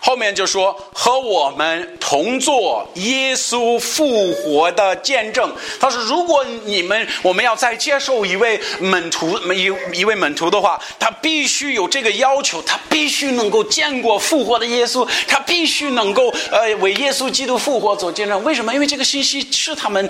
[0.05, 5.51] 后面就说和我们同做耶稣复活的见证。
[5.79, 18.43] 他说：“如果你们我们要再接受一位门徒一一位门徒的话，他必须有这个要求，他必须能够见过复活的耶稣，他必须能够呃为耶稣基督复活做见证。
[18.43, 18.71] 为什么？
[18.71, 20.07] 因为这个信息是他们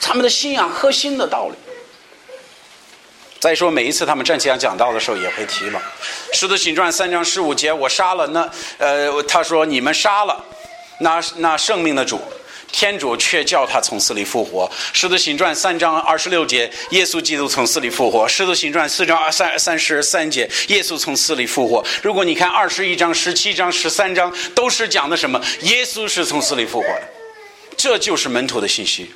[0.00, 1.54] 他们的信仰核心的道理。”
[3.42, 5.82] 再说，每一次他们站起来讲道的时候，也会提嘛，
[6.38, 10.44] 《使徒行传》三章十五节，我杀了那呃，他说你们杀了
[11.00, 12.20] 那那圣命的主，
[12.70, 14.70] 天主却叫他从死里复活。
[14.92, 18.24] 《使徒行传》三章二十六节，耶稣基督从死里复活。
[18.28, 21.84] 《使徒行传》四章二三三十三节，耶稣从死里复活。
[22.00, 25.42] 如果你看二十一章、十七章、十三章，都是讲的什么？
[25.62, 27.08] 耶稣是从死里复活的，
[27.76, 29.10] 这就是门徒的信息。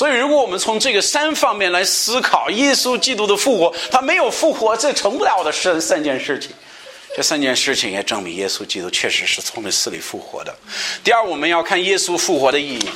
[0.00, 6.52] 所以，如果我们从这个三方面来思考耶稣基督的复活，他没有复活，这成不了的三三件事情。
[7.14, 10.56] 这三件事情也证明耶稣基督确实是从死里复活的。
[11.04, 12.90] 第二，我们要看耶稣复活的意义。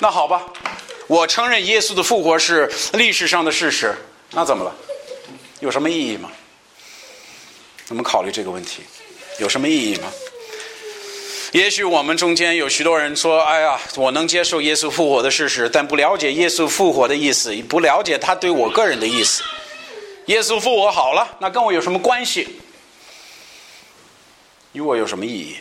[0.00, 0.44] 那好吧，
[1.06, 3.94] 我承认耶稣的复活是历史上的事实。
[4.32, 4.74] 那怎么了？
[5.60, 6.28] 有什么意义吗？
[7.86, 8.82] 我们考虑这个问题，
[9.38, 10.12] 有什么意义吗？
[11.52, 19.42] 也许我们中间有许多人说：“哎呀，我能接受耶稣复活的事实，但不了解耶稣复活的意思，不了解他对我个人的意思。
[20.26, 22.48] 耶稣复活好了，那跟我有什么关系？
[24.72, 25.56] 与我有什么意义？”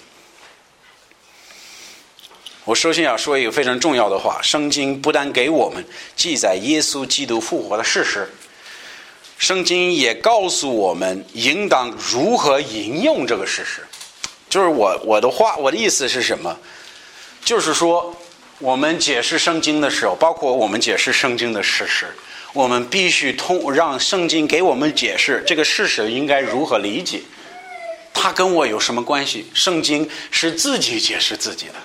[2.63, 8.31] 我首先要说一个非常重要的话：圣经不但给我们记载耶稣基督复活的事实，
[9.37, 13.85] 圣经也告诉我们应当如何引用这个事实。
[14.51, 16.59] 就是我我的话，我的意思是什么？
[17.45, 18.13] 就是说，
[18.59, 22.07] 我们解释圣经的时候，包括我们解释圣经的事实，
[22.51, 27.21] 我们必须通让圣经给我们解释这个事实应该如何理解。
[28.13, 29.49] 它跟我有什么关系？
[29.53, 31.75] 圣经是自己解释自己的，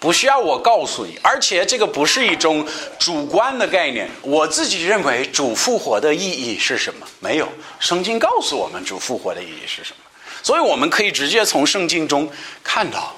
[0.00, 1.16] 不需要我告诉你。
[1.22, 2.66] 而且这个不是一种
[2.98, 4.10] 主观的概念。
[4.22, 7.06] 我自己认为主复活的意义是什么？
[7.20, 10.01] 没有，圣经告诉我们主复活的意义是什么。
[10.42, 12.30] 所以我们可以直接从圣经中
[12.64, 13.14] 看到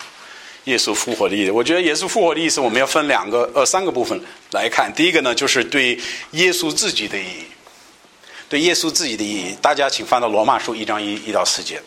[0.64, 1.50] 耶稣复活的意思。
[1.50, 4.20] 我觉得耶稣复活的意思，我们要分两个呃三个部分
[4.52, 4.92] 来看。
[4.94, 5.98] 第一个呢，就是对
[6.32, 7.44] 耶稣自己的意义，
[8.48, 9.56] 对耶稣自己的意义。
[9.62, 11.80] 大家请翻到罗马书一章一一到四节。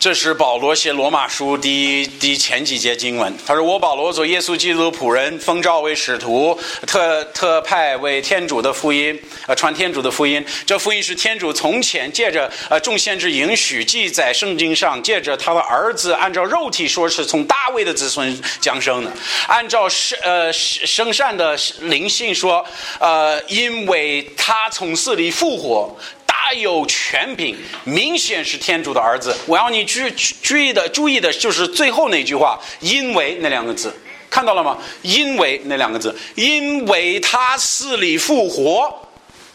[0.00, 3.36] 这是保罗写罗马书第第前几节经文。
[3.46, 10.42] 他说：“我保罗做耶稣基督仆人，奉召为使徒，特特派为天主的福音，呃，传天主的福音。
[10.64, 19.12] 这福音是天主从前借着呃众先知允许记载圣经上，借着他的儿子按照肉体说是从大卫的子孙降生的，
[19.48, 22.64] 按照生呃生善的灵性说，
[22.98, 25.94] 呃，因为他从死里复活。”
[26.42, 29.36] 大有权柄，明显是天主的儿子。
[29.46, 30.00] 我要你注
[30.42, 33.94] 注意的，注意的就是最后那句话，“因为”那两个字，
[34.30, 39.06] 看到了吗？“因为”那两个字，因为他死里复活，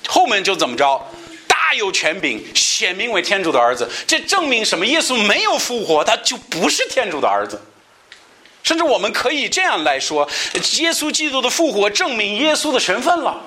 [0.07, 1.03] 后面就怎么着？
[1.47, 3.89] 大大有权柄，显明为天主的儿子。
[4.05, 4.85] 这证明什么？
[4.85, 7.59] 耶稣没有复活，他就不是天主的儿子。
[8.61, 10.29] 甚至我们可以这样来说：
[10.77, 13.41] 耶稣基督的复活证明耶稣的身份了，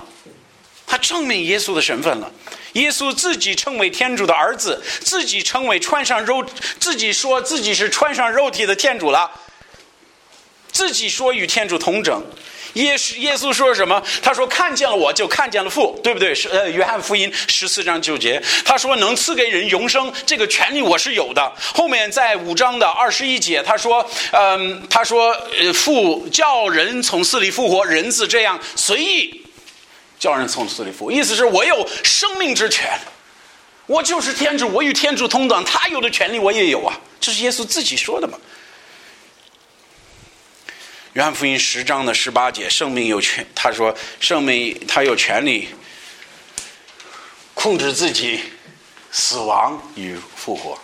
[0.85, 2.29] 他证明耶稣的身份了。
[2.73, 6.45] 耶稣自己称为天主的儿子，自己称为穿上肉，
[6.79, 9.29] 自己说自己是穿上肉体的天主了，
[10.71, 12.23] 自己说与天主同整。
[12.73, 13.99] 耶稣耶稣说什么？
[14.21, 29.41] 他说：“看见了我就看见了父，对不对？”是呃，约翰福音十四章九节，他说：“能赐给人永生，这个权利我是有的。”后面在五章的二十一节，他说：“嗯，他说，呃，父叫人从死里复活，人子这样随意
[30.19, 32.99] 叫人从死里复活，意思是我有生命之权，
[33.87, 38.37] 我就是天主，我与天主同等，他有的权利我也有啊，这是耶稣自己说的嘛。”
[41.13, 43.43] 约翰福音十章的十八节，圣命有权。
[43.55, 45.69] 他说：“圣命他有权利
[47.55, 48.41] 控制自己，
[49.11, 50.77] 死亡与复活。”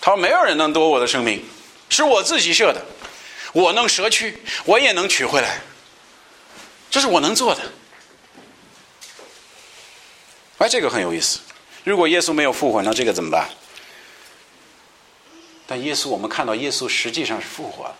[0.00, 1.44] 他说：“没有人能夺我的生命，
[1.90, 2.80] 是我自己设的。
[3.52, 5.60] 我能舍去，我也能取回来。
[6.90, 7.60] 这是我能做的。”
[10.60, 11.40] 哎，这个很有意思。
[11.84, 13.48] 如果耶稣没有复活，那这个怎么办？
[15.66, 17.96] 但耶稣，我们看到耶稣实际上是复活了。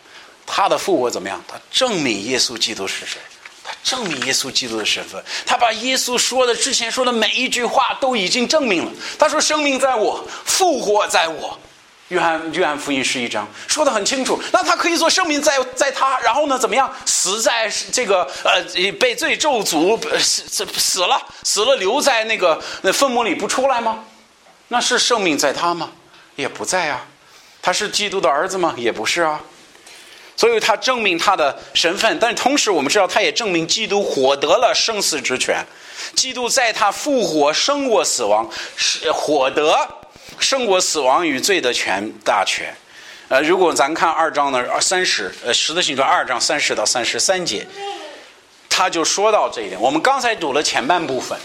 [0.47, 1.43] 他的复活怎么样？
[1.49, 3.19] 他证明耶稣基督是谁？
[3.65, 5.25] 他证明耶稣基督的身份。
[5.47, 8.93] 他把耶稣说的之前说的每一句话都已经证明了。
[9.19, 11.59] 他说：“生命在我，复活在我。”
[12.11, 14.41] 约翰约翰福音十一章说的很清楚。
[14.53, 16.59] 那他可以说生命在在他，然后呢？
[16.59, 16.93] 怎么样？
[17.07, 18.63] 死在这个呃
[18.99, 24.05] 被罪咒诅死死死了死了留在那个那坟墓里不出来吗？
[24.69, 25.91] 那是生命在他吗？
[26.37, 27.07] 也不在啊。
[27.63, 28.75] 他是基督的儿子吗？
[28.77, 29.41] 也不是啊。
[30.37, 35.63] 所以，他证明他的身份，但同时，我们知道，他也证明基督获得了生死之权。
[36.15, 40.00] 基督在他复活生过死亡，是获得
[40.39, 42.75] 胜过死亡与罪的权大权。
[43.29, 47.67] 呃，如果咱看二章的二三十，呃，十的行传二章三十到三十三节，
[48.69, 49.81] 他就说到这一点。
[49.81, 51.39] 我们刚才读了前半部分。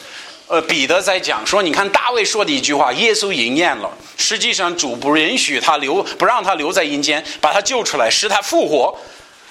[0.47, 3.89] 呃，彼得在讲说，你看大卫说的一句话，耶稣应验了。
[4.15, 8.95] 实际上，主不允许他留，不让他留在阴间，把他救出来，使他复活。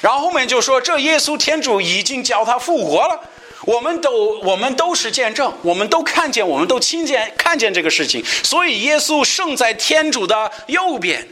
[0.00, 3.20] 然后后面就说，这耶稣天主已经叫他复活了。
[3.66, 8.24] 我们都，我们都是见证，我们都看见，我们都亲见看见这个事情。
[8.42, 11.26] 所以，耶稣胜在天主的右边，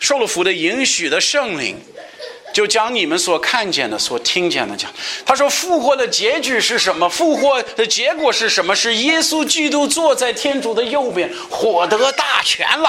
[0.00, 1.76] 受了福的允许的圣灵。
[2.52, 4.88] 就将你们所看见的、所听见的讲。
[5.26, 7.08] 他说：“复活的结局是什么？
[7.08, 8.76] 复活的结果是什么？
[8.76, 12.88] 是耶稣基督坐在天主的右边，获得大权了。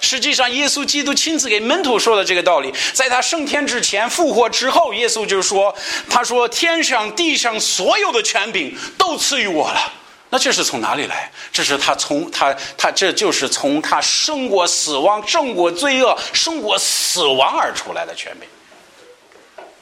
[0.00, 5.74] 实际上，耶稣基督亲自给门徒说的这个道理，在他升天之前、复活之后，耶稣就说
[6.08, 9.92] ：‘他说天上地上所有的权柄都赐予我了。’
[10.32, 11.30] 那这是从哪里来？
[11.52, 18.48] 这是他从他他这就是从他胜过死亡、胜过罪恶、胜过死亡而出来的权柄。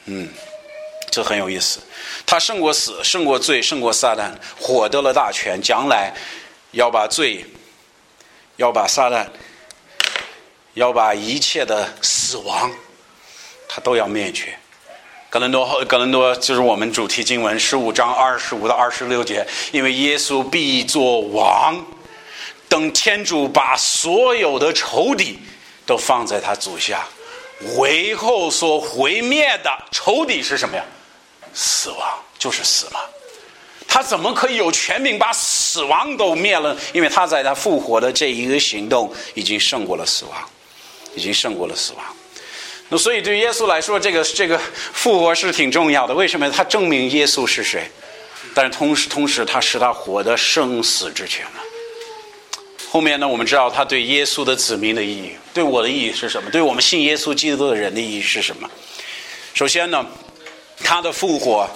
[0.06, 0.28] 嗯，
[1.10, 1.80] 这很有意思。
[2.24, 6.14] 他胜过死、胜过罪、胜过撒旦，获得了大权，将来
[6.70, 7.44] 要把罪、
[8.56, 9.26] 要把撒旦、
[10.74, 12.70] 要把一切的死亡，
[13.68, 14.58] 他都要灭绝。
[15.30, 21.84] 格伦多，格伦多就是我们主题经文十五章二十五到二十六节，因为耶稣必作王，
[22.68, 25.38] 等天主把所有的仇敌
[25.84, 27.06] 都放在他足下，
[27.76, 30.84] 为后所毁灭的仇敌是什么呀？
[31.52, 33.00] 死亡就是死嘛。
[33.86, 36.76] 他怎么可以有权柄把死亡都灭了？
[36.92, 40.50] 因为他在他复活的这一个行动已经胜过了死亡，
[41.14, 42.04] 已经胜过了死亡。
[42.88, 44.58] 那所以，对耶稣来说，这个这个
[44.94, 46.14] 复活是挺重要的。
[46.14, 46.50] 为什么？
[46.50, 47.90] 他证明耶稣是谁，
[48.54, 51.62] 但是同时，同时他使他活得生死之权了。
[52.90, 56.50] 后面呢，我们知道他对耶稣的子民的意义，对我的意义是什么？
[56.50, 58.70] 对我们信耶稣基督的人的意义是什么？
[59.52, 60.06] 首先呢，
[60.82, 61.68] 他的复活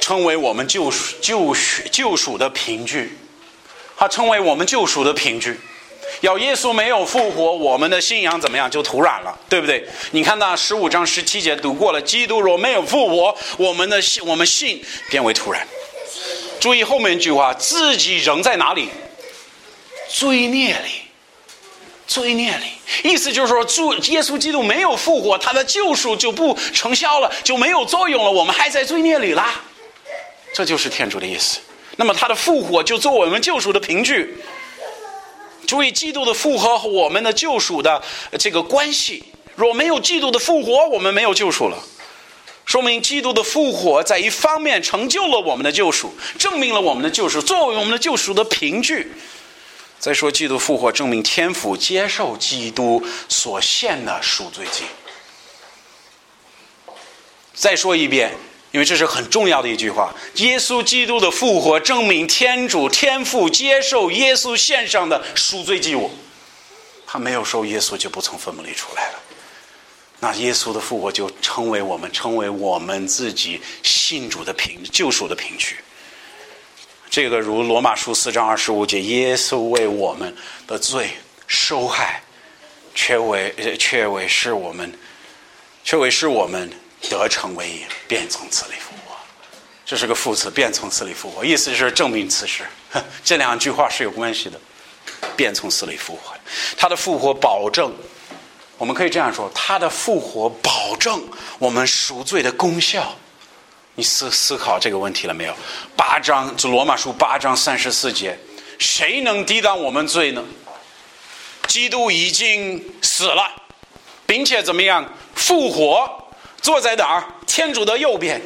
[0.00, 3.18] 称为我们救赎、救赎、救赎的凭据，
[3.96, 5.58] 他称为我们救赎的凭据。
[6.20, 8.70] 要耶稣没有复活，我们的信仰怎么样？
[8.70, 9.86] 就突然了，对不对？
[10.12, 15.66] 你看那十五章十七节读过了，基督若没有复活，我们的信，我们信变为突然。
[16.58, 18.88] 注意后面一句话，自己仍在哪里？
[20.08, 21.02] 罪孽里，
[22.06, 22.64] 罪孽里。
[23.02, 28.30] 意思就是说，主耶稣基督没有复活，他的救赎就不成效了，就没有作用了。
[28.30, 29.60] 我们还在罪孽里啦。
[30.54, 31.58] 这就是天主的意思。
[31.96, 34.36] 那么他的复活就做我们救赎的凭据。
[35.66, 38.02] 注意，基督的复活和我们的救赎的
[38.38, 39.24] 这个关系。
[39.54, 41.78] 若没有基督的复活，我们没有救赎了。
[42.64, 49.12] 说明基督的复活在一方面成就了我们的救赎，证明了我们的救赎，作为我们的救赎的凭据。
[49.98, 54.84] 再说，基督复活证明天父接受基督所献的赎罪祭。
[57.54, 58.32] 再说一遍，
[58.76, 66.10] 因为这是很重要的一句话：耶稣基督的复活证明天主天父接受耶稣献上的赎罪祭物。
[67.06, 69.18] 他没有受耶稣，就不从坟墓里出来了。
[70.20, 75.76] 那耶稣的复活就成为我们，成为我们自己信主的凭救赎的凭据。
[77.08, 81.08] 这个如罗马书四章二十五节，耶稣为我们的罪
[81.46, 82.22] 受害，
[82.94, 84.92] 却为却为是我们，
[85.82, 86.70] 却为是我们
[87.08, 89.16] 得成为也，便从此里复活。
[89.84, 92.64] 这是个副词，便从此里复活，意思就是证明此事。
[93.24, 94.58] 这两句话是有关系的，
[95.36, 96.34] 便从死里复活。
[96.76, 97.94] 他的复活保证，
[98.78, 101.22] 我们可以这样说，他的复活保证
[101.58, 103.14] 我们赎罪的功效。
[103.94, 105.56] 你思思考这个问题了没有？
[105.96, 108.38] 八章，就罗马书八章三十四节，
[108.78, 110.44] 谁能抵挡我们罪呢？
[111.66, 113.50] 基督已经死了，
[114.26, 116.25] 并且怎么样复活，
[116.60, 117.24] 坐在哪儿？
[117.46, 118.40] 天主的右边，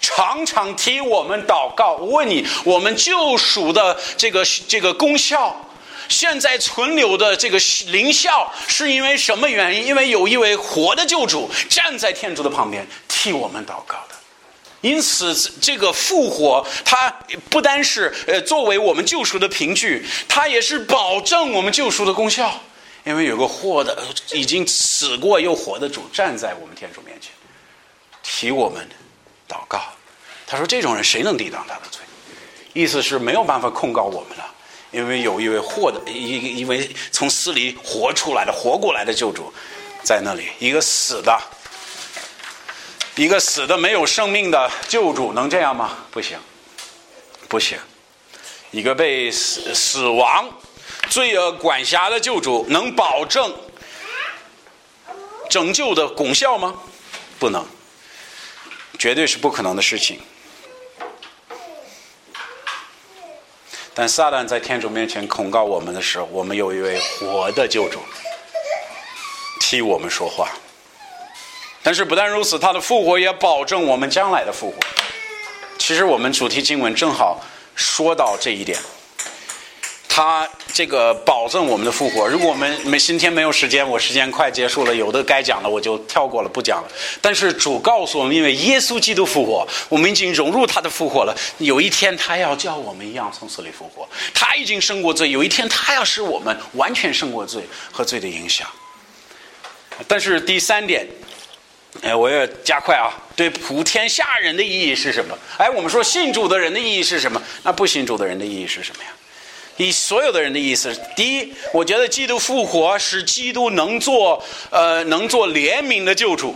[0.00, 1.94] 常常替我们祷告。
[1.94, 5.68] 我问你，我们救赎的这个这个功效，
[6.08, 7.58] 现在存留的这个
[7.88, 9.86] 灵效，是因为什么原因？
[9.86, 14.14] 因为有一位活的救主站在天主的旁边，替我们祷告的。
[14.80, 17.10] 因此，这个复活，它
[17.48, 22.52] 不单是呃作为我们救赎的凭据，它也是保证我们救赎的功效。
[23.04, 24.02] 因为有个活的、
[24.32, 27.30] 已经死过又活的主站在我们天主面前，
[28.24, 28.88] 替我们
[29.48, 29.80] 祷告。
[30.46, 32.00] 他说：“这种人谁能抵挡他的罪？”
[32.74, 34.44] 意思是没有办法控告我们了，
[34.90, 39.52] 因为有一位活的、一一位从死里活出来的、活过来的救主
[40.02, 41.40] 在那里，一个死的。
[43.16, 45.98] 一个死的没有生命的救主能这样吗？
[46.10, 46.36] 不行，
[47.48, 47.78] 不行。
[48.72, 50.50] 一个被死死亡
[51.08, 53.54] 罪恶管辖的救主能保证
[55.48, 56.74] 拯救的功效吗？
[57.38, 57.64] 不能，
[58.98, 60.20] 绝对是不可能的事情。
[63.96, 68.00] 但撒旦在天主面前控告我们的时候，我们有一位活的救主
[69.60, 70.48] 替我们说话。
[71.82, 74.76] 但是不但如此，他的复活也保证我们将来的复活。
[75.78, 77.40] 其实我们主题经文正好
[77.76, 78.80] 说到这一点，
[80.14, 82.28] 他这个保证我们的复活。
[82.28, 86.88] 如果我们没今天没有时间，我时间快结束了，有的该讲的我就跳过了，不讲了。
[87.20, 91.36] 但是主告诉我们，因为耶稣基督复活，我们已经融入他的复活了。
[91.58, 95.32] 有一天他要叫我们一样从死里复活，他已经胜过罪。
[95.32, 98.68] 有一天他要使我们完全胜过罪和罪的影响。
[100.06, 101.04] 但是第三点。
[102.02, 103.10] 哎，我要加快啊！
[103.34, 105.36] 对普天下人的意义是什么？
[105.58, 107.42] 哎，我们说信主的人的意义是什么？
[107.64, 109.10] 那不信主的人的意义是什么呀？
[109.76, 116.54] 以所有的人的意思，第一，我觉得基督复活使基督能做呃能做怜悯的救主，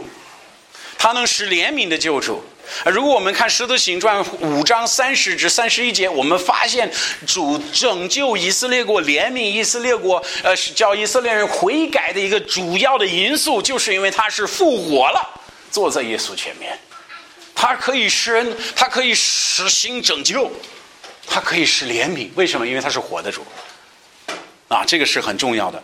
[0.97, 2.43] 他能使怜悯的救主。
[2.85, 6.93] 如果我们看《使徒行传》五章三十至三十一节，我们发现
[7.27, 15.41] 主拯救以色列国、怜悯以色列国，呃，叫以色列人悔改的一个主要的因素，就是因为他是复活了，
[15.71, 16.79] 坐在耶稣前面，
[17.55, 20.53] 他可以施恩，他可以实行拯救，
[21.31, 22.29] 他可以是怜悯。
[22.35, 22.66] 为什么？
[22.66, 23.45] 因为他是活的主。
[24.68, 25.83] 啊，这个是很重要的。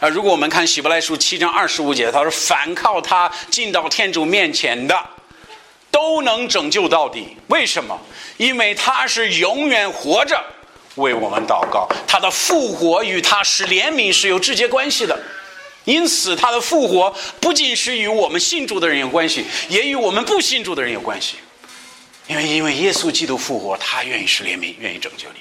[0.00, 4.98] 啊，如果我们看《希伯来书》七章二十五节，他说：“反靠他进到天主面前的。”
[5.88, 7.98] 都能拯救到底，为什么？
[8.36, 10.38] 因为他是永远活着，
[10.96, 11.88] 为我们祷告。
[12.06, 15.18] 他的复活与他是怜悯是有直接关系的，
[15.84, 21.36] 因此他的复活不仅是与我们信主的人有关系，也与我们不信主的人有关系。
[22.28, 25.40] 因为因为耶稣基督复活，他愿意是怜悯，愿意拯救你。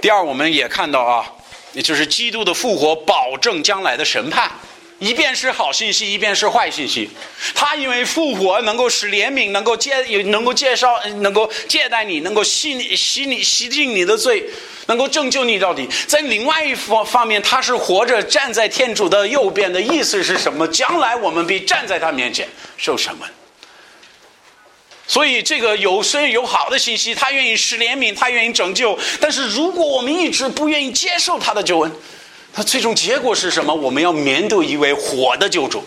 [0.00, 1.24] 第二，我们也看到啊，
[1.72, 4.50] 也就是基督的复活保证将来的审判。
[4.98, 7.10] 一边是好信息，一边是坏信息。
[7.54, 9.94] 他因为复活能够使怜悯，能够接，
[10.24, 14.42] 能够介绍，能够接待你，能够洗你、洗你、洗净你的罪，
[14.86, 15.86] 能够拯救你到底。
[16.06, 20.66] 在另外一方方面，他是活着站在天主的右边的意思是什么？
[20.68, 23.30] 将来我们必站在他面前受审问。
[25.08, 28.98] 所以，这个有虽然有好的信息，他愿意施怜悯，他愿意拯救。
[29.20, 31.92] 但是，如果我们一直不愿意接受他的救恩，
[32.54, 33.72] 那最终结果是什么？
[33.72, 35.84] 我们要面对一位活的救主，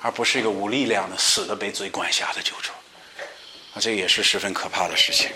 [0.00, 2.72] 而不是一个无力量的死的被罪管辖的救主。
[3.74, 5.28] 啊，这也是十分可怕的事情。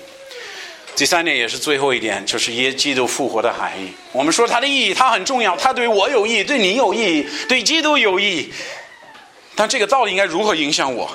[0.96, 3.92] 第三点也是最后一点，就是耶基督复活的含义。
[4.12, 8.52] 我们说它的意义，它很重要，它对我有意义，对你有意义，对基督有意义。
[9.54, 11.08] 但这个到底应该如何影响我？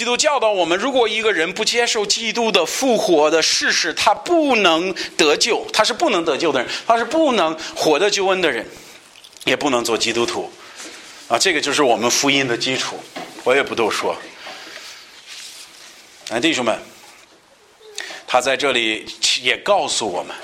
[0.00, 8.66] 基督教导我们，如果一个人不接受基督的复活的事实，他不能得救，他是不能得救的人，他是不能获得救恩的人，
[9.44, 10.50] 也不能做基督徒。
[11.28, 12.98] 啊，这个就是我们福音的基础，
[13.44, 14.16] 我也不多说。
[16.30, 16.80] 啊，弟兄们，
[18.26, 19.04] 他在这里
[19.42, 20.34] 也告诉我们。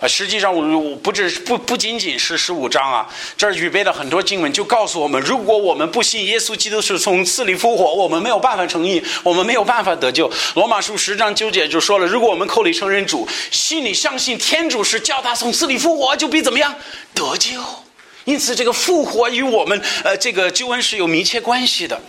[0.00, 10.32] 啊，实际上我不只不不仅仅是十五章啊，这儿预备了很多经文，就告诉我们，如果我们不信耶稣基督是从死里复活，我们没有办法成义，我们没有办法得救。
[10.54, 16.74] 罗马书十章九节就说了，如果我们口里承认主，心里相信天主是叫他从死里复活，就必怎么样
[17.14, 17.62] 得救。
[18.24, 22.00] 因此，这个复活与我们呃这个救恩是有密切关系的。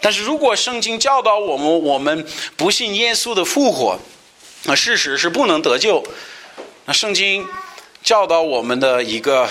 [0.00, 2.26] 但是如果圣经教导我们，我们
[2.56, 3.96] 不信耶稣的复活，
[4.64, 6.02] 那事实是不能得救。
[6.88, 7.46] 那圣经
[8.02, 9.46] 教导我们的一个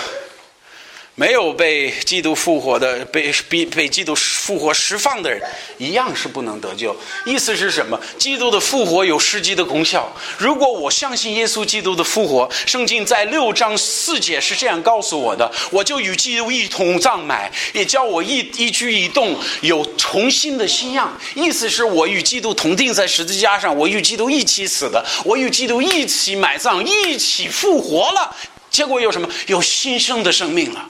[1.18, 5.42] 没有被基督复活的、被被被基督复活释放的人，
[5.76, 6.96] 一样是不能得救。
[7.26, 8.00] 意思是什么？
[8.16, 10.14] 基督的复活有实际的功效。
[10.38, 21.20] 如果我相信耶稣基督的复活，圣经在六章四节是这样告诉我的：我就与基督一同葬埋，也叫我一一举一动有重新的信仰。
[21.34, 28.36] 意思是我与基督同定在十字架上，我与基督一起死的，我与基督一起埋葬，一起复活了。
[28.70, 29.28] 结果有什么？
[29.48, 30.88] 有新生的生命了。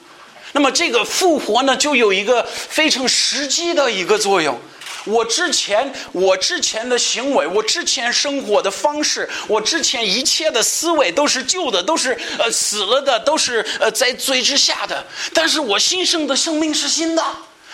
[0.53, 4.59] 那么这个复活呢，就有一个非常实际的一个作用。
[5.05, 15.07] 我之前我之前的行为，我之前生活的方式，我之前一切的思维都是旧的，都是呃死了的，都是呃在罪之下的。
[15.33, 17.25] 但是我新生的生命是新的。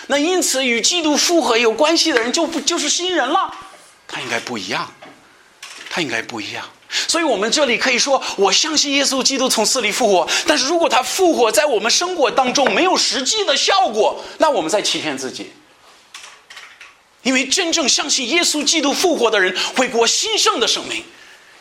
[0.06, 3.52] 那因此与基督复合有关系的人就不就是新人了？
[4.06, 4.92] 他应该不一样，
[5.90, 6.68] 他应该不一样。
[7.08, 10.28] 所以我们这里可以说，我相信耶稣基督从死里复活。
[10.46, 15.52] 但是如果他复活在我们生活当中没有实际的效果，那我们在欺骗自己。
[17.22, 21.02] 因为真正相信耶稣基督复活的人，会过新生的生命，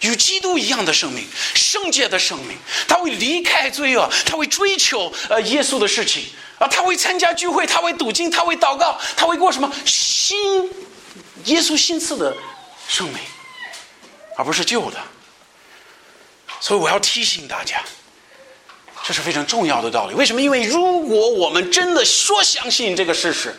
[0.02, 1.26] 与基督一样的生命，
[1.56, 2.58] 圣洁的生命。
[2.86, 6.26] 他会离开罪恶，他会追求呃耶稣的事情
[6.60, 10.70] 啊，他会参加聚会，他会读经，他会祷告，他会过什么新
[11.46, 12.36] 耶稣新赐的
[12.90, 13.18] 生命，
[14.38, 14.98] 而不是旧的。
[16.64, 17.84] 所以我要提醒大家，
[19.06, 20.14] 这是非常重要的道理。
[20.14, 20.42] 为什么？
[20.42, 23.54] 因为如果我们真的说相信这个事实，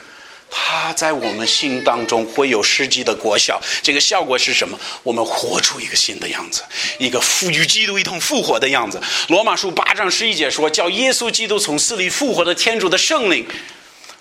[0.51, 3.61] 它在我们心当中会有实际的果效。
[3.83, 4.81] 这个效果是什么？
[5.03, 6.63] 我们活出一个新的样子，
[6.99, 8.99] 一个复与基督一同复活的样子。
[9.29, 13.47] 罗马书八章十一节说：“叫耶稣基督从死里复活的天主的圣灵。”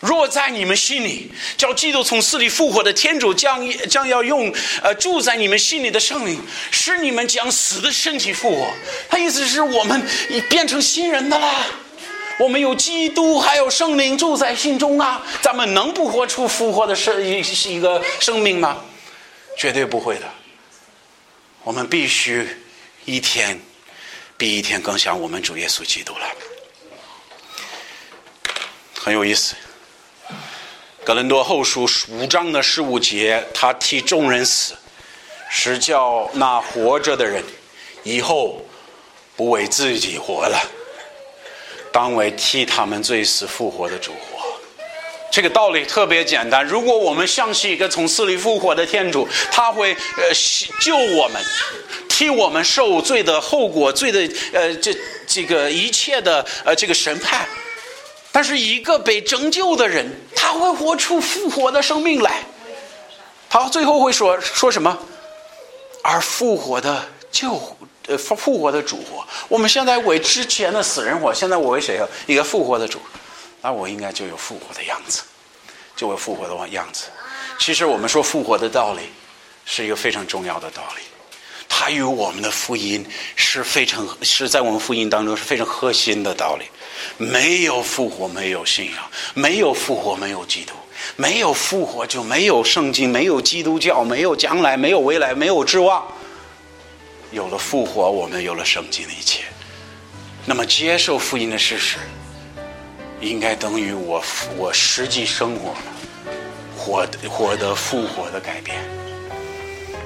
[0.03, 6.41] 若在你们心里，叫基督从死里复活的天主将将要用呃住在你们心里的圣灵，
[6.71, 8.67] 使你们将死的身体复活。
[9.07, 11.65] 他意思是我们已变成新人的啦。
[12.37, 15.25] 我们有基督，还有圣灵住在心中啊。
[15.41, 17.39] 咱们能不活出复活的生一
[17.73, 18.83] 一个生命吗？
[19.57, 20.29] 绝对不会的。
[21.63, 22.45] 我们必须
[23.05, 23.57] 一天
[24.35, 26.27] 比一天更像我们主耶稣基督了。
[28.99, 29.55] 很有意思。
[31.05, 34.73] 格伦多后书五章的十五节，他替众人死，
[35.49, 37.43] 是叫那活着的人
[38.03, 38.65] 以后
[39.35, 40.57] 不为自己活了，
[41.91, 44.41] 当为替他们罪死复活的主活。
[45.29, 46.65] 这个道理特别简单。
[46.65, 50.31] 如果我们相信一个从死里复活的天主，他会呃
[50.79, 51.43] 救我们，
[52.07, 54.95] 替我们受罪的后果、罪的呃这
[55.27, 57.45] 这个一切的呃这个审判。
[58.33, 62.43] 但是一个被拯救的人，他会活出复活的生命来。
[63.47, 64.97] 他最后会说说什么？
[66.01, 67.53] 而复活的救
[68.07, 69.23] 呃复复活的主活。
[69.47, 72.07] 我们现在为之前的死人活，现在我为谁啊？
[72.25, 72.99] 一个复活的主，
[73.61, 75.21] 那我应该就有复活的样子，
[75.95, 77.05] 就有复活的样子。
[77.59, 79.03] 其实我们说复活的道理，
[79.63, 81.03] 是一个非常重要的道理。
[81.75, 83.03] 它与我们的福音
[83.35, 86.65] 是非常是在我们福音当中是非常核心的道理。
[87.17, 88.95] 没有复活，没有信仰；
[89.33, 90.73] 没有复活，没有基督；
[91.15, 96.05] 没有复活，就没有圣经，没有基督教，没有将来，没有未来，没有指望。
[97.31, 99.43] 有了复活，我们有了圣经的一切。
[100.45, 101.97] 那么，接受福音的事实，
[103.19, 104.23] 应该等于我
[104.55, 105.73] 我实际生活
[106.77, 109.02] 获得获得复活的改变。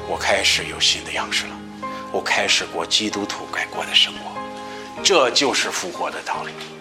[0.09, 1.51] 我开始有新的样式了，
[2.13, 4.31] 我开始过基督徒该过的生活。
[5.03, 6.76] 这就是复活的道理。